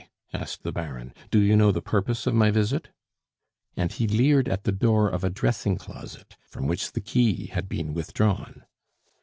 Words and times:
asked 0.33 0.63
the 0.63 0.71
Baron. 0.71 1.13
"Do 1.29 1.37
you 1.37 1.55
know 1.55 1.71
the 1.71 1.79
purpose 1.79 2.25
of 2.25 2.33
my 2.33 2.49
visit?" 2.49 2.89
And 3.77 3.91
he 3.91 4.07
leered 4.07 4.49
at 4.49 4.63
the 4.63 4.71
door 4.71 5.07
of 5.07 5.23
a 5.23 5.29
dressing 5.29 5.77
closet 5.77 6.37
from 6.49 6.65
which 6.65 6.93
the 6.93 7.01
key 7.01 7.45
had 7.53 7.69
been 7.69 7.93
withdrawn. 7.93 8.63